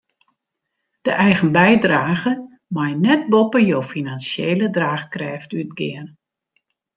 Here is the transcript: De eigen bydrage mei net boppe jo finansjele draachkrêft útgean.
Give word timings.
De 1.05 1.11
eigen 1.23 1.49
bydrage 1.57 2.31
mei 2.73 2.93
net 3.05 3.23
boppe 3.31 3.59
jo 3.69 3.79
finansjele 3.93 4.67
draachkrêft 4.75 5.51
útgean. 5.59 6.07